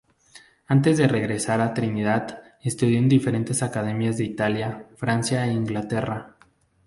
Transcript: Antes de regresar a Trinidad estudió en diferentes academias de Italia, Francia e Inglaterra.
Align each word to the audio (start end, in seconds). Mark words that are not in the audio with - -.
Antes 0.65 0.97
de 0.97 1.07
regresar 1.07 1.61
a 1.61 1.75
Trinidad 1.75 2.41
estudió 2.63 2.97
en 2.97 3.07
diferentes 3.07 3.61
academias 3.61 4.17
de 4.17 4.23
Italia, 4.23 4.87
Francia 4.97 5.45
e 5.45 5.53
Inglaterra. 5.53 6.37